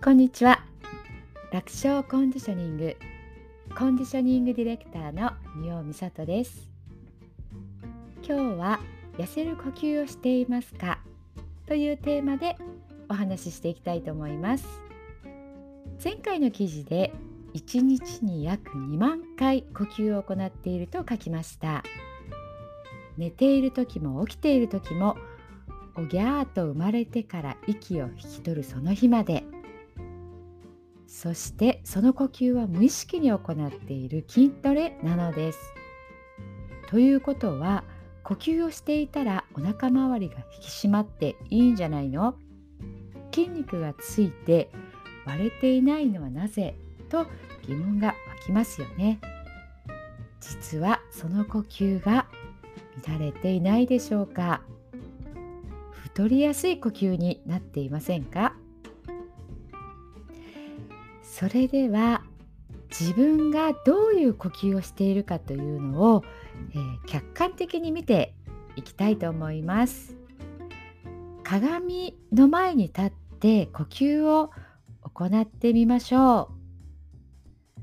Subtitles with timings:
[0.00, 0.64] こんにちは。
[1.52, 2.96] 楽勝コンディショニング。
[3.76, 6.70] コンディショニングディレクターの三尾美里です。
[8.22, 8.80] 今日は
[9.18, 11.00] 痩せる呼吸をしていますか？
[11.66, 12.56] というテーマで
[13.08, 14.64] お話ししていきたいと思います。
[16.02, 17.12] 前回の記事で
[17.54, 21.82] 1日に約2万回呼吸を行っていると書きました。
[23.16, 25.16] 寝ている時も起きている時も
[25.96, 29.42] おぎゃーと生まれてから息を引き取るその日まで。
[31.08, 35.58] そしてその呼吸は無意識に行っている筋トレなのです。
[36.88, 37.82] ということは
[38.22, 42.34] 呼吸をしていたらお腹周りが引き締まっていいんじゃないの？
[43.34, 44.70] 筋肉がついて
[45.24, 46.76] 割れていないのはなぜ？
[47.08, 47.26] と
[47.66, 49.18] 疑問が湧きますよね。
[50.40, 52.26] 実はその呼吸が
[53.08, 54.60] 乱れていないでしょうか？
[55.90, 58.47] 太りやすい呼吸になっていませんか？
[61.38, 62.24] それでは
[62.90, 66.24] 自分がどういう呼吸をしているかというのを、
[66.74, 68.34] えー、客観的に見て
[68.74, 70.16] いきたいと思います。
[71.44, 74.50] 鏡の前に立って呼吸を
[75.02, 76.50] 行ってみましょ
[77.78, 77.82] う。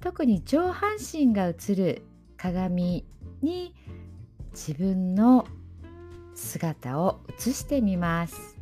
[0.00, 2.02] 特に上半身が映る
[2.36, 3.06] 鏡
[3.42, 3.76] に
[4.50, 5.46] 自分の
[6.34, 8.56] 姿を映してみます。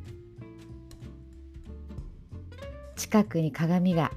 [2.96, 4.12] 近くに鏡が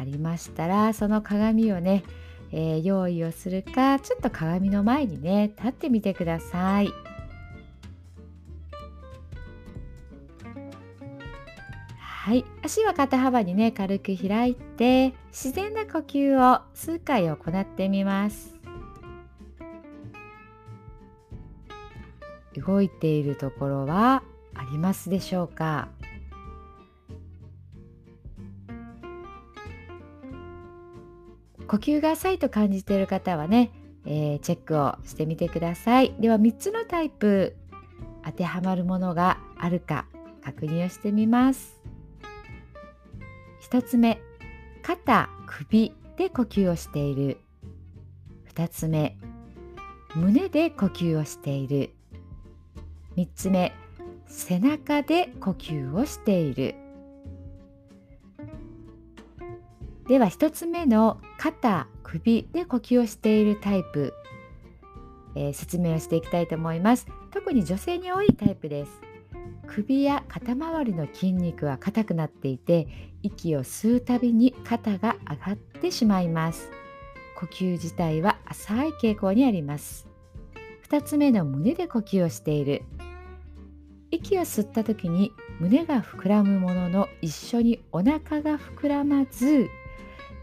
[0.00, 2.04] ありましたらその鏡をね、
[2.52, 6.88] えー、用意をするかちょっと鏡の前にね立ってみてください。
[11.98, 18.56] はい、足は肩幅にね軽く開いて自然な呼吸を数回行ってみます。
[22.56, 24.22] 動いているところは
[24.54, 25.88] ありますでしょうか？
[31.70, 33.70] 呼吸が浅いと感じている方はね、
[34.04, 36.12] えー、チェックをしてみてください。
[36.18, 37.54] では3つのタイプ
[38.24, 40.06] 当てはまるものがあるか
[40.42, 41.80] 確認をしてみます。
[43.70, 44.20] 1つ目
[44.82, 47.38] 肩首で呼吸をしている。
[48.52, 49.16] 2つ目
[50.16, 51.90] 胸で呼吸をしている。
[53.16, 53.72] 3つ目
[54.26, 56.74] 背中で呼吸をしている。
[60.10, 64.12] では1つ目の肩首で呼吸をしているタイプ、
[65.36, 67.06] えー、説明をしていきたいと思います。
[67.30, 68.90] 特に女性に多いタイプです。
[69.68, 72.88] 首や肩周りの筋肉は硬くなっていて
[73.22, 76.72] 息を吸うたびに肩が上がってしまいます。
[77.36, 80.08] 呼吸自体は浅い傾向にあります。
[80.88, 82.82] 2つ目の胸で呼吸をしている。
[84.10, 89.70] 息を吸った時に胸が膨らむものの一緒にお腹が膨らまず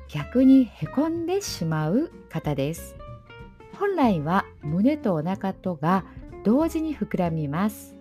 [0.09, 2.95] 逆にへこんでしまう方です。
[3.78, 6.06] 本来は胸とお腹とが
[6.44, 7.95] 同時に膨らみます。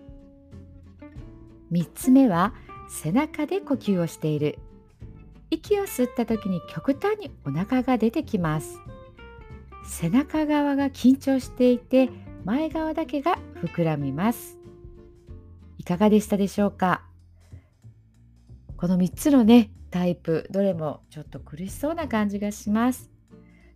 [1.72, 2.54] 3つ目は
[2.88, 4.58] 背中で呼吸をしている。
[5.50, 8.78] 息を吸った時に極端にお腹が出てきます。
[9.84, 12.08] 背中側が緊張していて
[12.44, 14.58] 前側だけが膨らみます。
[15.78, 17.02] いかがでしたでしょうか？
[18.76, 23.10] この3つのねタイプどれもちょっと苦しそうな感じがします。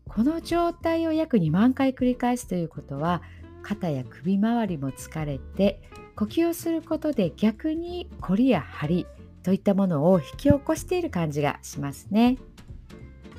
[0.08, 3.22] この状態を約2万回繰り返すということは
[3.62, 5.82] 肩や首周りも疲れて
[6.16, 9.06] 呼吸をすることで逆に凝りや張り
[9.42, 12.38] といったものを引き起こしている感じがしますね。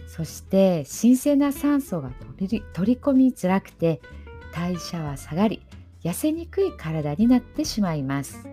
[0.08, 4.02] そして新鮮な酸素が取り込みづらくて
[4.54, 5.62] 代謝は下がり
[6.04, 8.48] 痩せにくい体になってしまいます。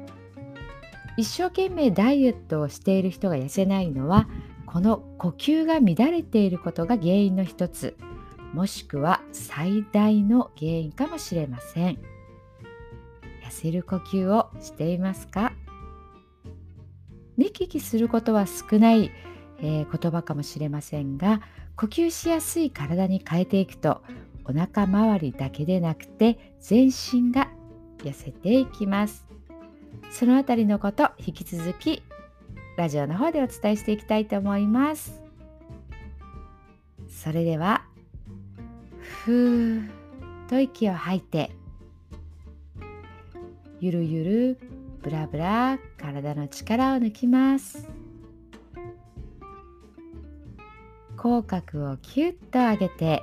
[1.19, 4.29] 一生懸命ダイエットをしている人が痩せないのは
[4.67, 7.97] この呼吸が乱れていることが原因の一つ
[8.55, 11.97] もしくは最大の原因かもしれません。
[11.97, 15.53] 痩せる呼吸をしていますか？
[17.37, 19.11] 見聞きすることは少ない、
[19.61, 21.41] えー、言葉かもしれませんが
[21.77, 24.03] 呼吸しやすい体に変えていくと
[24.45, 27.51] お腹周りだけでなくて全身が
[27.99, 29.28] 痩せていきます。
[30.11, 32.03] そのあたりのこと引き続き
[32.77, 35.21] ラジオの方でお伝えしていきたいと思います
[37.09, 37.85] それでは
[39.25, 39.89] ふー
[40.49, 41.51] と息を吐いて
[43.81, 44.59] ゆるゆる
[45.03, 47.89] ブラブラ体の力を抜きます
[51.17, 53.23] 口角をキュッと上げて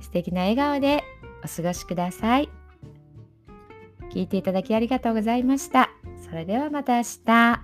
[0.00, 1.04] 素敵な笑顔で
[1.44, 2.59] お過ごしください。
[4.10, 5.90] 聞いていただきありがとうございました。
[6.28, 7.62] それではまた明日。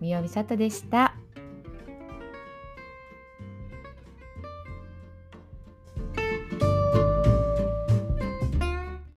[0.00, 1.13] みよみさとでした。